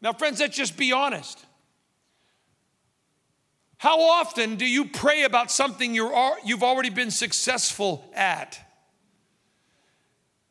[0.00, 1.44] Now, friends, let's just be honest.
[3.78, 8.58] How often do you pray about something you're, you've already been successful at?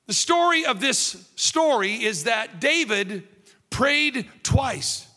[0.08, 3.28] The story of this story is that David
[3.70, 5.08] prayed twice.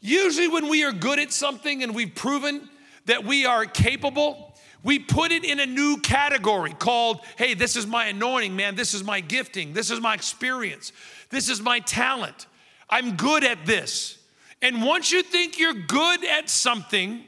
[0.00, 2.68] Usually, when we are good at something and we've proven
[3.06, 4.43] that we are capable,
[4.84, 8.76] we put it in a new category called, hey, this is my anointing, man.
[8.76, 9.72] This is my gifting.
[9.72, 10.92] This is my experience.
[11.30, 12.46] This is my talent.
[12.90, 14.18] I'm good at this.
[14.60, 17.24] And once you think you're good at something,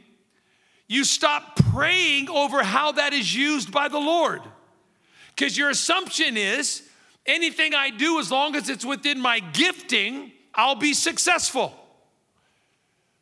[0.86, 4.42] you stop praying over how that is used by the Lord.
[5.34, 6.82] Because your assumption is
[7.24, 11.74] anything I do, as long as it's within my gifting, I'll be successful.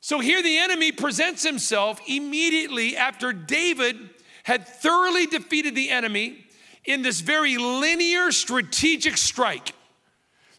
[0.00, 3.96] So here the enemy presents himself immediately after David
[4.44, 6.46] had thoroughly defeated the enemy
[6.84, 9.72] in this very linear strategic strike.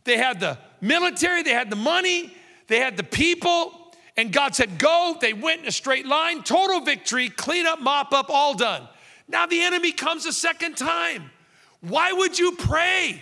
[0.04, 2.36] They had the military, they had the money,
[2.67, 5.17] they had the people, and God said, Go.
[5.21, 8.88] They went in a straight line, total victory, clean up, mop up, all done.
[9.28, 11.32] Now the enemy comes a second time.
[11.82, 13.21] Why would you pray?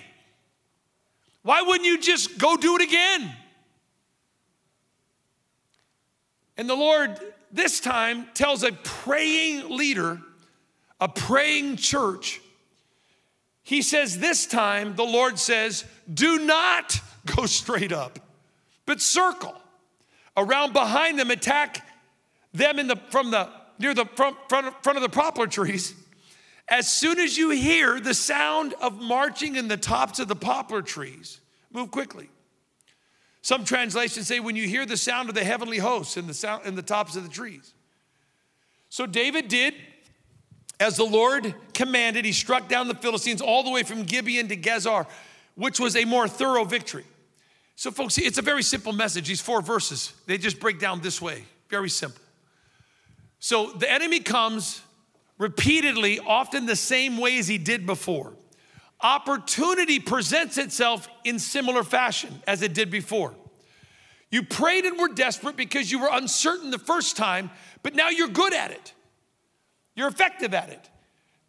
[1.41, 3.31] Why wouldn't you just go do it again?
[6.55, 7.19] And the Lord
[7.51, 10.21] this time tells a praying leader
[11.03, 12.39] a praying church,
[13.61, 16.97] he says this time, the Lord says, do not
[17.35, 18.19] go straight up,
[18.85, 19.53] but circle
[20.37, 21.85] around behind them, attack
[22.53, 25.93] them in the, from the, near the front, front, front of the poplar trees.
[26.69, 30.81] As soon as you hear the sound of marching in the tops of the poplar
[30.81, 32.29] trees, move quickly.
[33.41, 36.65] Some translations say when you hear the sound of the heavenly hosts in the, sound,
[36.65, 37.73] in the tops of the trees.
[38.87, 39.73] So David did
[40.79, 44.57] as the Lord commanded, he struck down the Philistines all the way from Gibeon to
[44.57, 45.05] Gezer,
[45.55, 47.05] which was a more thorough victory.
[47.75, 49.27] So, folks, it's a very simple message.
[49.27, 51.43] These four verses, they just break down this way.
[51.69, 52.21] Very simple.
[53.39, 54.81] So, the enemy comes
[55.37, 58.33] repeatedly, often the same way as he did before.
[59.01, 63.33] Opportunity presents itself in similar fashion as it did before.
[64.31, 67.51] You prayed and were desperate because you were uncertain the first time,
[67.83, 68.93] but now you're good at it.
[69.95, 70.89] You're effective at it.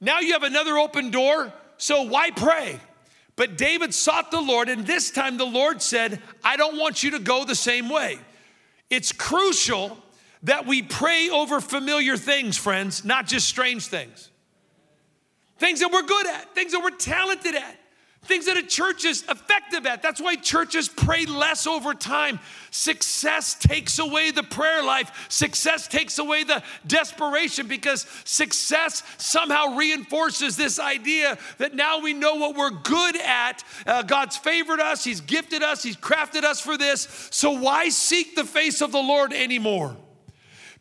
[0.01, 2.79] Now you have another open door, so why pray?
[3.37, 7.13] But David sought the Lord, and this time the Lord said, I don't want you
[7.13, 8.19] to go the same way.
[8.91, 9.99] It's crucial
[10.45, 14.31] that we pray over familiar things, friends, not just strange things.
[15.59, 17.79] Things that we're good at, things that we're talented at,
[18.25, 20.03] things that a church is effective at.
[20.03, 22.41] That's why churches pray less over time.
[22.71, 30.57] Success takes away the prayer life, success takes away the desperation because success somehow reinforces
[30.57, 33.63] this idea that now we know what we're good at.
[33.87, 37.29] Uh, God's favored us, He's gifted us, He's crafted us for this.
[37.31, 39.97] So why seek the face of the Lord anymore?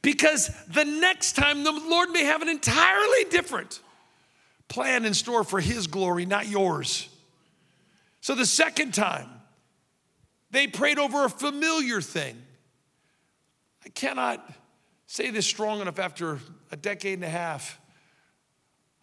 [0.02, 3.80] Because the next time the Lord may have an entirely different
[4.68, 7.10] plan in store for His glory, not yours.
[8.24, 9.30] So the second time,
[10.50, 12.42] they prayed over a familiar thing.
[13.86, 14.50] I cannot
[15.08, 16.40] say this strong enough after
[16.72, 17.82] a decade and a half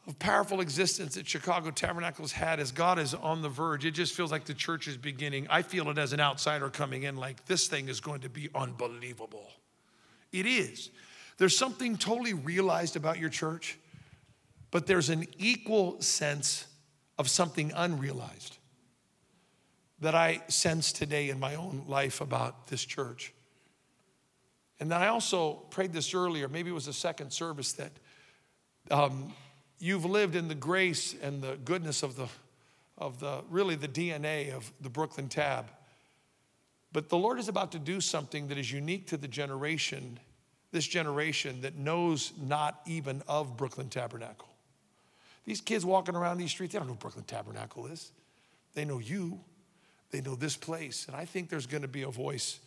[0.07, 3.85] of powerful existence that Chicago Tabernacle has had as God is on the verge.
[3.85, 5.47] It just feels like the church is beginning.
[5.51, 8.49] I feel it as an outsider coming in, like this thing is going to be
[8.55, 9.51] unbelievable.
[10.33, 10.91] It is.
[11.37, 13.79] There's something totally realized about your church
[14.71, 16.67] but there's an equal sense
[17.19, 18.57] of something unrealized
[20.01, 23.33] that I sense today in my own life about this church.
[24.81, 27.93] And then I also prayed this earlier, maybe it was the second service, that
[28.91, 29.35] um,
[29.79, 32.29] you've lived in the grace and the goodness of the,
[32.97, 35.71] of the, really the DNA of the Brooklyn Tab.
[36.93, 40.19] But the Lord is about to do something that is unique to the generation,
[40.73, 44.49] this generation that knows not even of Brooklyn Tabernacle.
[45.45, 48.13] These kids walking around these streets, they don't know Brooklyn Tabernacle is.
[48.75, 49.41] They know you,
[50.11, 51.07] they know this place.
[51.07, 52.61] And I think there's going to be a voice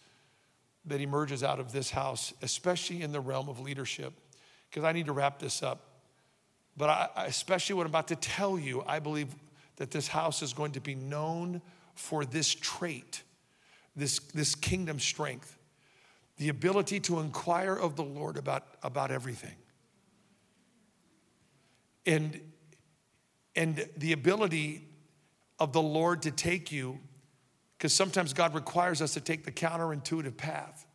[0.86, 4.13] that emerges out of this house, especially in the realm of leadership.
[4.69, 5.82] Because I need to wrap this up.
[6.75, 9.27] But I, especially what I'm about to tell you, I believe
[9.77, 11.62] that this house is going to be known
[11.95, 13.21] for this trait,
[13.95, 15.58] this, this kingdom strength,
[16.38, 19.56] the ability to inquire of the Lord about, about everything.
[22.06, 22.41] And
[23.56, 24.88] and the ability
[25.60, 26.99] of the Lord to take you,
[27.84, 30.88] because sometimes God requires us to take the counterintuitive path.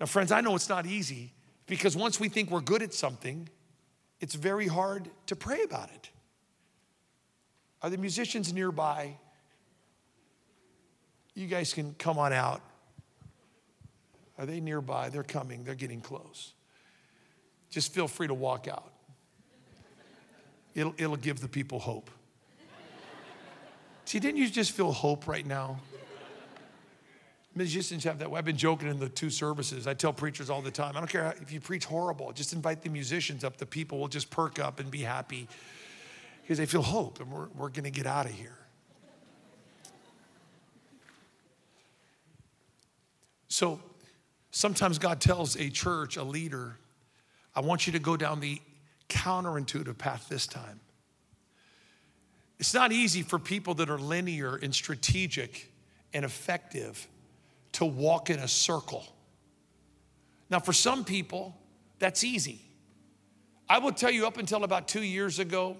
[0.00, 1.32] Now, friends, I know it's not easy
[1.66, 3.48] because once we think we're good at something,
[4.18, 6.10] it's very hard to pray about it.
[7.82, 9.16] Are the musicians nearby?
[11.34, 12.60] You guys can come on out.
[14.38, 15.08] Are they nearby?
[15.08, 16.52] They're coming, they're getting close.
[17.70, 18.92] Just feel free to walk out
[20.74, 22.10] it'll, it'll give the people hope.
[24.12, 25.80] See, didn't you just feel hope right now?
[27.54, 28.30] Musicians have that.
[28.30, 29.86] I've been joking in the two services.
[29.86, 32.82] I tell preachers all the time I don't care if you preach horrible, just invite
[32.82, 33.56] the musicians up.
[33.56, 35.48] The people will just perk up and be happy
[36.42, 38.58] because they feel hope and we're, we're going to get out of here.
[43.48, 43.80] So
[44.50, 46.76] sometimes God tells a church, a leader,
[47.56, 48.60] I want you to go down the
[49.08, 50.80] counterintuitive path this time.
[52.58, 55.72] It's not easy for people that are linear and strategic
[56.12, 57.08] and effective
[57.72, 59.04] to walk in a circle.
[60.50, 61.56] Now, for some people,
[61.98, 62.60] that's easy.
[63.68, 65.76] I will tell you, up until about two years ago,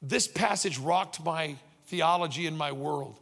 [0.00, 3.20] this passage rocked my theology and my world.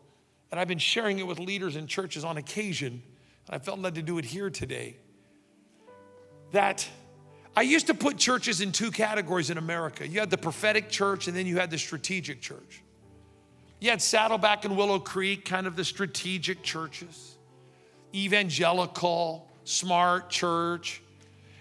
[0.51, 3.03] And I've been sharing it with leaders in churches on occasion,
[3.47, 4.97] and I felt led to do it here today.
[6.53, 6.89] That
[7.57, 10.07] I used to put churches in two categories in America.
[10.07, 12.83] You had the prophetic church, and then you had the strategic church.
[13.81, 17.37] You had Saddleback and Willow Creek, kind of the strategic churches,
[18.15, 21.03] evangelical, smart church.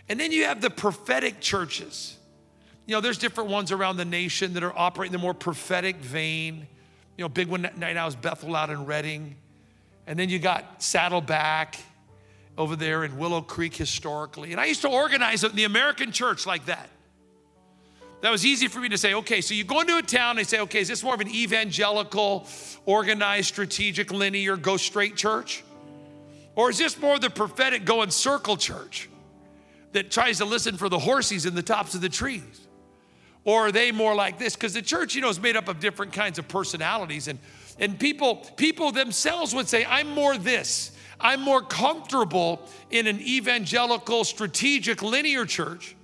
[0.09, 2.17] And then you have the prophetic churches.
[2.85, 6.67] You know, there's different ones around the nation that are operating the more prophetic vein.
[7.17, 9.37] You know, big one right now is Bethel out in Redding.
[10.07, 11.77] And then you got Saddleback
[12.57, 14.51] over there in Willow Creek historically.
[14.51, 16.89] And I used to organize the American church like that.
[18.21, 20.43] That was easy for me to say, okay, so you go into a town, they
[20.43, 22.47] say, okay, is this more of an evangelical,
[22.85, 25.63] organized, strategic, linear, go straight church?
[26.55, 29.09] Or is this more the prophetic, go in circle church
[29.91, 32.61] that tries to listen for the horses in the tops of the trees?
[33.43, 34.55] Or are they more like this?
[34.55, 37.27] Because the church, you know, is made up of different kinds of personalities.
[37.27, 37.37] And,
[37.77, 40.94] and people, people themselves would say, I'm more this.
[41.25, 42.61] I'm more comfortable
[42.91, 45.95] in an evangelical, strategic, linear church.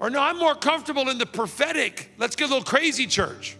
[0.00, 3.56] Or no, I'm more comfortable in the prophetic, let's get a little crazy church.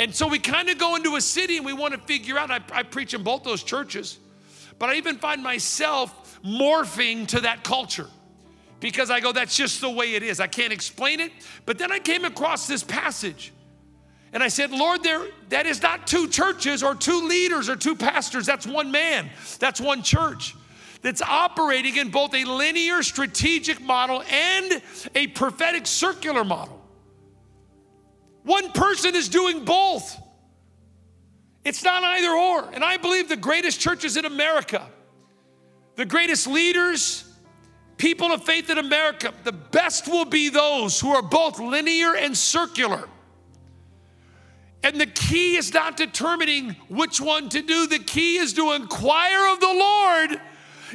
[0.00, 2.50] And so we kind of go into a city and we want to figure out,
[2.50, 4.18] I, I preach in both those churches,
[4.80, 8.08] but I even find myself morphing to that culture
[8.80, 10.40] because I go, that's just the way it is.
[10.40, 11.30] I can't explain it.
[11.66, 13.52] But then I came across this passage
[14.34, 17.94] and I said, Lord, there, that is not two churches or two leaders or two
[17.94, 18.44] pastors.
[18.44, 19.30] That's one man.
[19.60, 20.56] That's one church.
[21.02, 24.82] that's operating in both a linear strategic model and
[25.14, 26.80] a prophetic circular model.
[28.42, 30.18] One person is doing both.
[31.62, 32.70] It's not either or.
[32.72, 34.86] And I believe the greatest churches in America,
[35.96, 37.30] the greatest leaders,
[37.98, 42.36] people of faith in America, the best will be those who are both linear and
[42.36, 43.08] circular.
[44.84, 49.50] And the key is not determining which one to do, the key is to inquire
[49.50, 50.40] of the Lord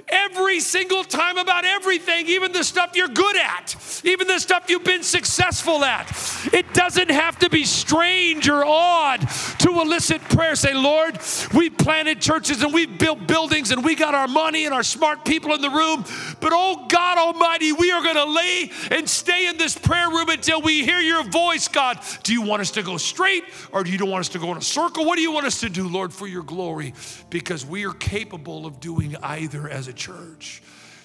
[0.08, 4.84] every single time about everything, even the stuff you're good at, even the stuff you've
[4.84, 6.10] been successful at.
[6.54, 9.28] It doesn't have to be strange or odd
[9.60, 10.56] to elicit prayer.
[10.56, 11.20] Say, Lord,
[11.54, 15.26] we've planted churches and we've built buildings and we got our money and our smart
[15.26, 16.04] people in the room.
[16.40, 20.30] But oh God Almighty, we are going to lay and stay in this prayer room
[20.30, 22.00] until we hear your voice, God.
[22.24, 24.52] Do you want us to go straight or do you don't want us to go
[24.52, 25.06] in a circle?
[25.06, 26.94] What do you want us to do, Lord, for your glory?
[27.30, 30.62] Because we are capable of doing either as a church.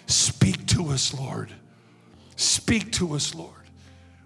[0.07, 1.51] Speak to us, Lord.
[2.37, 3.53] Speak to us, Lord.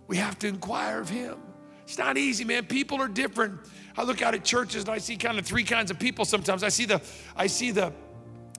[0.09, 1.37] We have to inquire of Him.
[1.85, 2.65] It's not easy, man.
[2.65, 3.61] People are different.
[3.97, 6.63] I look out at churches and I see kind of three kinds of people sometimes.
[6.63, 7.01] I see the,
[7.37, 7.93] I see the,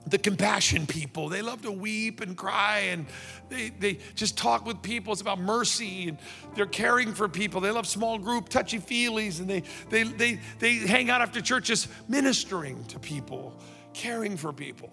[0.06, 1.28] the compassion people.
[1.28, 3.06] They love to weep and cry and
[3.48, 5.12] they, they just talk with people.
[5.12, 6.18] It's about mercy and
[6.54, 7.60] they're caring for people.
[7.60, 11.88] They love small group, touchy feelies, and they, they, they, they hang out after churches
[12.08, 13.54] ministering to people,
[13.92, 14.90] caring for people.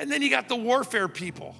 [0.00, 1.54] And then you got the warfare people,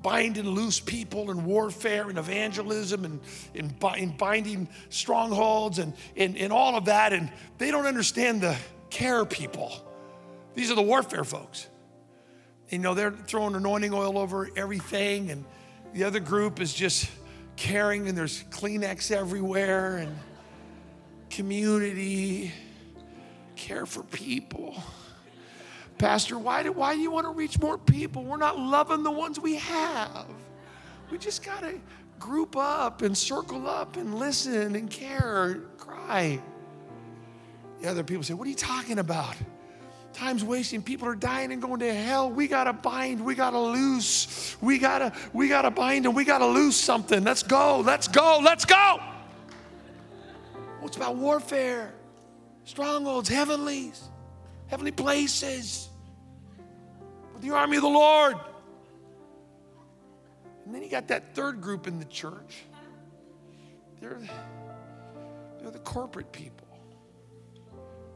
[0.00, 3.20] bind and loose people and warfare and evangelism and
[3.52, 7.12] in, in binding strongholds and, and, and all of that.
[7.12, 8.56] And they don't understand the
[8.90, 9.72] care people.
[10.54, 11.66] These are the warfare folks.
[12.68, 15.44] You know, they're throwing anointing oil over everything, and
[15.92, 17.10] the other group is just
[17.56, 20.16] caring, and there's Kleenex everywhere, and
[21.28, 22.52] community,
[23.56, 24.80] care for people.
[26.00, 28.24] Pastor, why do, why do you want to reach more people?
[28.24, 30.26] We're not loving the ones we have.
[31.10, 31.78] We just got to
[32.18, 36.40] group up and circle up and listen and care, and cry.
[37.82, 39.36] The other people say, What are you talking about?
[40.14, 40.82] Time's wasting.
[40.82, 42.30] People are dying and going to hell.
[42.30, 43.22] We gotta bind.
[43.22, 44.56] We gotta loose.
[44.62, 47.22] We gotta, we gotta bind and we gotta loose something.
[47.24, 47.80] Let's go.
[47.80, 48.40] Let's go.
[48.42, 49.00] Let's go.
[50.78, 51.92] Well, it's about warfare,
[52.64, 54.08] strongholds, heavenlies,
[54.68, 55.89] heavenly places
[57.40, 58.36] the army of the Lord.
[60.64, 62.64] And then you got that third group in the church.
[64.00, 64.20] They're,
[65.60, 66.68] they're the corporate people.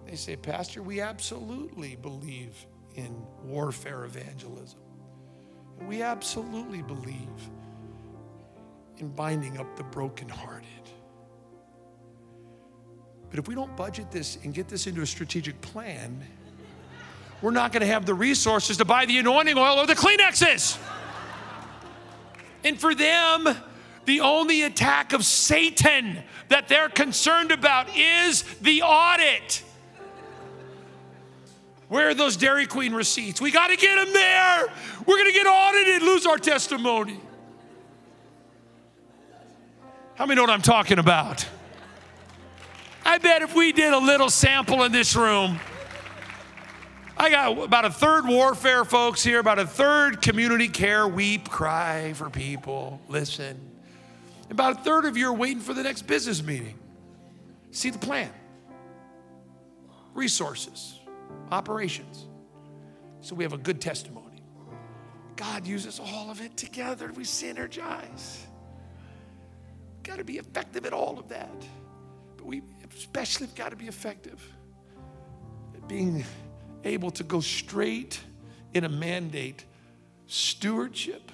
[0.06, 4.78] They say, Pastor, we absolutely believe in warfare evangelism.
[5.86, 7.50] We absolutely believe
[8.98, 10.68] in binding up the brokenhearted.
[13.30, 16.24] But if we don't budget this and get this into a strategic plan,
[17.42, 20.78] we're not going to have the resources to buy the anointing oil or the Kleenexes.
[22.62, 23.48] And for them,
[24.06, 29.62] the only attack of Satan that they're concerned about is the audit.
[31.88, 33.40] Where are those Dairy Queen receipts?
[33.40, 34.66] We got to get them there.
[35.06, 37.20] We're going to get audited, lose our testimony.
[40.14, 41.46] How many know what I'm talking about?
[43.04, 45.60] I bet if we did a little sample in this room,
[47.16, 52.12] I got about a third warfare folks here, about a third community care, weep, cry
[52.14, 53.58] for people, listen.
[54.50, 56.78] About a third of you are waiting for the next business meeting.
[57.70, 58.30] See the plan,
[60.12, 61.00] resources,
[61.50, 62.26] operations.
[63.20, 64.42] So we have a good testimony.
[65.36, 67.10] God uses all of it together.
[67.14, 68.38] We synergize.
[70.02, 71.64] Got to be effective at all of that.
[72.36, 72.62] But we
[72.94, 74.46] especially got to be effective
[75.74, 76.24] at being
[76.84, 78.20] able to go straight
[78.72, 79.64] in a mandate,
[80.26, 81.30] stewardship,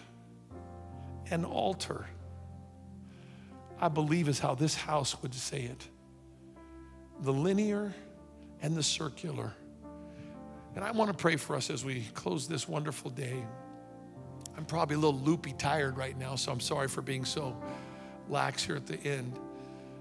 [1.30, 2.06] and altar.
[3.80, 5.88] I believe is how this house would say it
[7.22, 7.92] the linear
[8.62, 9.52] and the circular.
[10.74, 13.44] And I want to pray for us as we close this wonderful day.
[14.56, 17.54] I'm probably a little loopy tired right now, so I'm sorry for being so
[18.30, 19.38] lax here at the end.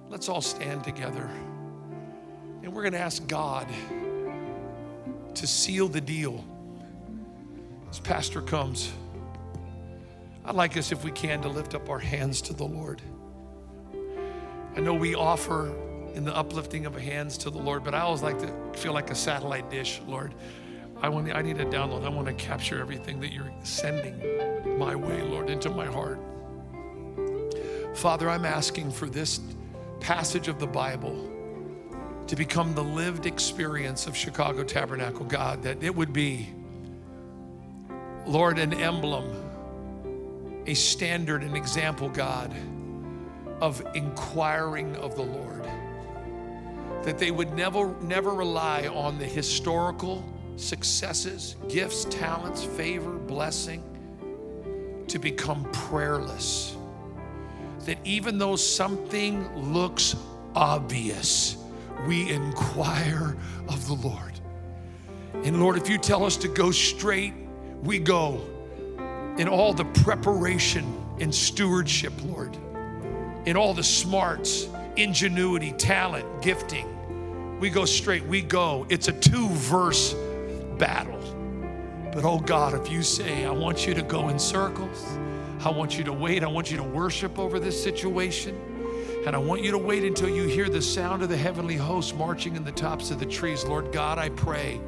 [0.09, 1.29] Let's all stand together.
[2.63, 3.67] And we're going to ask God
[5.36, 6.43] to seal the deal.
[7.89, 8.91] As Pastor comes,
[10.45, 13.01] I'd like us, if we can, to lift up our hands to the Lord.
[14.75, 15.75] I know we offer
[16.13, 19.11] in the uplifting of hands to the Lord, but I always like to feel like
[19.11, 20.34] a satellite dish, Lord.
[21.01, 22.03] I want I need a download.
[22.03, 26.19] I want to capture everything that you're sending my way, Lord, into my heart.
[27.93, 29.39] Father, I'm asking for this
[29.99, 31.28] passage of the Bible
[32.30, 36.53] to become the lived experience of Chicago Tabernacle, God, that it would be
[38.27, 42.53] Lord, an emblem, a standard, an example, God,
[43.59, 45.63] of inquiring of the Lord.
[47.03, 50.23] That they would never, never rely on the historical
[50.55, 53.84] successes, gifts, talents, favor, blessing
[55.07, 56.77] to become prayerless.
[57.88, 60.15] That even though something looks
[60.53, 61.59] obvious,
[62.07, 63.35] we inquire
[63.67, 64.39] of the Lord.
[65.43, 67.33] And Lord, if you tell us to go straight,
[67.83, 68.41] we go
[69.37, 70.85] in all the preparation
[71.19, 72.57] and stewardship, Lord,
[73.45, 77.59] in all the smarts, ingenuity, talent, gifting.
[77.59, 78.85] We go straight, we go.
[78.89, 80.13] It's a two verse
[80.77, 81.19] battle.
[82.13, 85.05] But oh God, if you say, I want you to go in circles,
[85.61, 88.68] I want you to wait, I want you to worship over this situation.
[89.26, 92.15] And I want you to wait until you hear the sound of the heavenly host
[92.15, 93.65] marching in the tops of the trees.
[93.65, 94.80] Lord God, I pray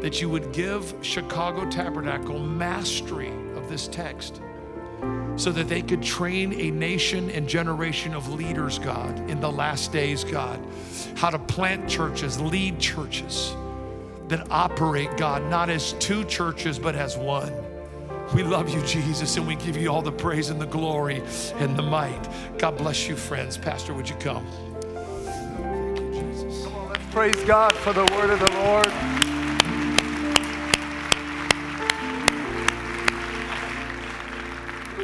[0.00, 4.40] that you would give Chicago Tabernacle mastery of this text
[5.36, 9.92] so that they could train a nation and generation of leaders, God, in the last
[9.92, 10.60] days, God,
[11.16, 13.54] how to plant churches, lead churches
[14.28, 17.52] that operate, God, not as two churches, but as one.
[18.32, 21.22] We love you, Jesus, and we give you all the praise and the glory
[21.56, 22.28] and the might.
[22.58, 23.56] God bless you, friends.
[23.56, 24.46] Pastor, would you come?
[25.22, 26.64] Thank you, Jesus.
[26.64, 28.92] Come on, let's praise God for the word of the Lord.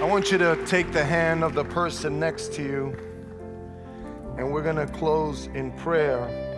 [0.02, 2.96] I want you to take the hand of the person next to you,
[4.38, 6.49] and we're going to close in prayer.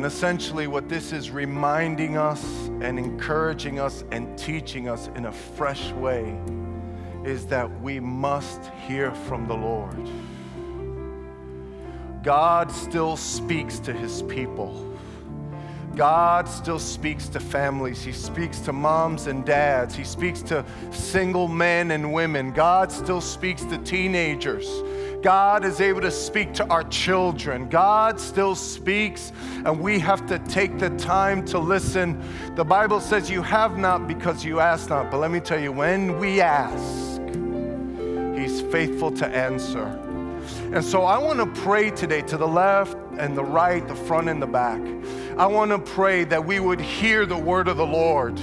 [0.00, 2.42] And essentially, what this is reminding us
[2.80, 6.40] and encouraging us and teaching us in a fresh way
[7.22, 10.08] is that we must hear from the Lord.
[12.22, 14.90] God still speaks to his people.
[15.94, 18.02] God still speaks to families.
[18.02, 19.94] He speaks to moms and dads.
[19.94, 22.52] He speaks to single men and women.
[22.52, 24.66] God still speaks to teenagers.
[25.22, 27.68] God is able to speak to our children.
[27.68, 29.32] God still speaks,
[29.64, 32.22] and we have to take the time to listen.
[32.56, 35.10] The Bible says, You have not because you ask not.
[35.10, 37.20] But let me tell you, when we ask,
[38.38, 39.86] He's faithful to answer.
[40.72, 44.28] And so I want to pray today to the left and the right, the front
[44.28, 44.80] and the back.
[45.36, 48.40] I want to pray that we would hear the word of the Lord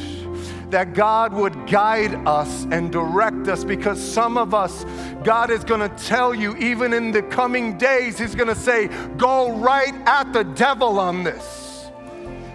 [0.70, 4.86] that God would guide us and direct us because some of us,
[5.24, 8.88] God is going to tell you, even in the coming days, He's going to say,
[9.18, 11.68] Go right at the devil on this.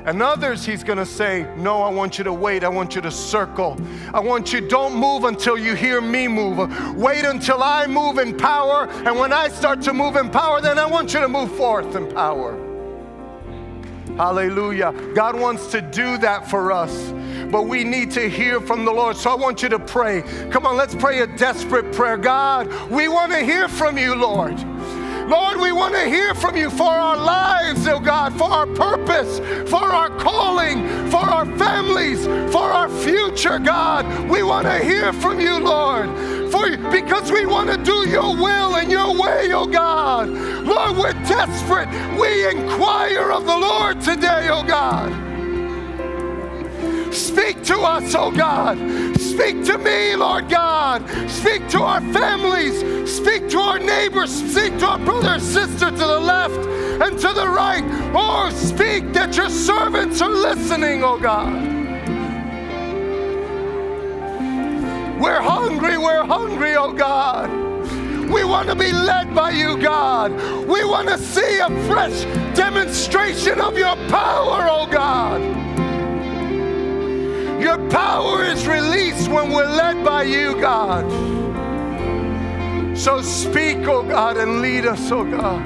[0.05, 2.65] And others, he's gonna say, No, I want you to wait.
[2.65, 3.81] I want you to circle.
[4.13, 6.59] I want you, don't move until you hear me move.
[6.97, 8.89] Wait until I move in power.
[8.91, 11.95] And when I start to move in power, then I want you to move forth
[11.95, 12.59] in power.
[14.17, 14.93] Hallelujah.
[15.15, 17.13] God wants to do that for us
[17.53, 19.15] but we need to hear from the Lord.
[19.15, 20.23] So I want you to pray.
[20.51, 22.17] Come on, let's pray a desperate prayer.
[22.17, 24.59] God, we want to hear from you, Lord.
[25.29, 29.39] Lord, we want to hear from you for our lives, oh God, for our purpose,
[29.71, 34.29] for our calling, for our families, for our future, God.
[34.29, 36.09] We want to hear from you, Lord,
[36.51, 40.29] for because we want to do your will and your way, oh God.
[40.31, 41.89] Lord, we're desperate.
[42.19, 45.32] We inquire of the Lord today, oh God.
[47.13, 48.79] Speak to us, oh God.
[49.21, 51.07] Speak to me, Lord God.
[51.29, 53.11] Speak to our families.
[53.11, 54.31] Speak to our neighbors.
[54.31, 56.67] Speak to our brother and sister to the left
[57.03, 57.85] and to the right.
[58.15, 61.53] Oh, speak that your servants are listening, oh God.
[65.21, 67.51] We're hungry, we're hungry, oh God.
[68.31, 70.33] We want to be led by you, God.
[70.67, 72.25] We want to see a fresh
[72.57, 75.82] demonstration of your power, oh God.
[77.63, 81.09] Your power is released when we're led by you, God.
[82.99, 85.63] So speak, oh God, and lead us, oh God.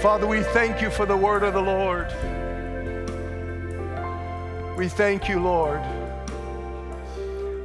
[0.00, 2.06] Father, we thank you for the word of the Lord.
[4.78, 5.82] We thank you, Lord,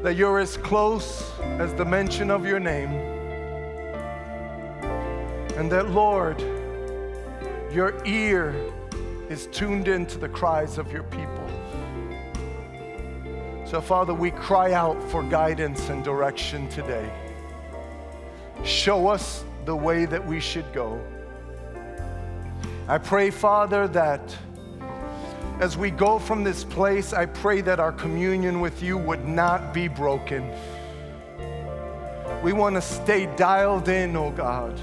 [0.01, 2.89] that you're as close as the mention of your name.
[5.57, 6.41] And that, Lord,
[7.71, 8.55] your ear
[9.33, 11.49] is tuned into the cries of your people.
[13.65, 17.11] So, Father, we cry out for guidance and direction today.
[18.63, 21.01] Show us the way that we should go.
[22.87, 24.37] I pray, Father, that
[25.59, 29.73] as we go from this place, I pray that our communion with you would not
[29.73, 30.47] be broken.
[32.43, 34.79] We want to stay dialed in, oh God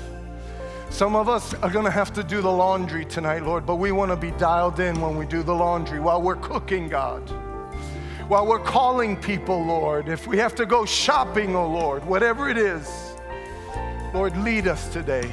[0.91, 3.93] Some of us are going to have to do the laundry tonight, Lord, but we
[3.93, 7.21] want to be dialed in when we do the laundry while we're cooking, God.
[8.29, 10.09] While we're calling people, Lord.
[10.09, 13.15] If we have to go shopping, oh Lord, whatever it is,
[14.13, 15.31] Lord, lead us today.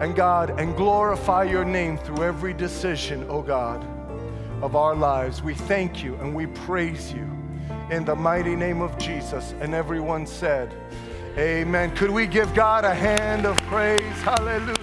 [0.00, 3.84] And God, and glorify your name through every decision, oh God,
[4.62, 5.42] of our lives.
[5.42, 7.28] We thank you and we praise you
[7.90, 9.54] in the mighty name of Jesus.
[9.60, 10.74] And everyone said,
[11.38, 11.94] Amen.
[11.94, 14.02] Could we give God a hand of praise?
[14.22, 14.79] Hallelujah.